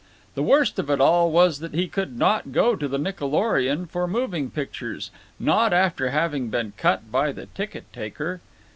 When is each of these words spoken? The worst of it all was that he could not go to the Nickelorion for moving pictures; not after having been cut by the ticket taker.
The 0.33 0.41
worst 0.41 0.79
of 0.79 0.89
it 0.89 0.99
all 0.99 1.29
was 1.29 1.59
that 1.59 1.75
he 1.75 1.87
could 1.87 2.17
not 2.17 2.51
go 2.51 2.75
to 2.75 2.87
the 2.87 2.97
Nickelorion 2.97 3.85
for 3.85 4.07
moving 4.07 4.49
pictures; 4.49 5.11
not 5.39 5.73
after 5.73 6.09
having 6.09 6.49
been 6.49 6.73
cut 6.75 7.11
by 7.11 7.31
the 7.31 7.45
ticket 7.45 7.85
taker. 7.93 8.41